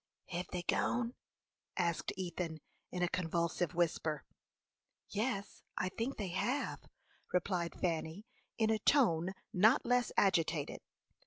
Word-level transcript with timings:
"Hev 0.29 0.47
they 0.51 0.63
gone?" 0.63 1.13
asked 1.77 2.11
Ethan, 2.17 2.59
in 2.89 3.03
a 3.03 3.07
convulsive 3.07 3.75
whisper. 3.75 4.23
"Yes, 5.09 5.61
I 5.77 5.89
think 5.89 6.17
they 6.17 6.29
have," 6.29 6.79
replied 7.31 7.79
Fanny, 7.79 8.25
in 8.57 8.71
a 8.71 8.79
tone 8.79 9.33
not 9.53 9.85
less 9.85 10.11
agitated. 10.17 10.79